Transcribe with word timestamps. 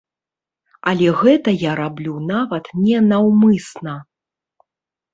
Але 0.91 1.07
гэта 1.19 1.53
я 1.69 1.77
раблю 1.81 2.13
нават 2.33 2.65
не 2.89 2.97
наўмысна. 3.13 3.99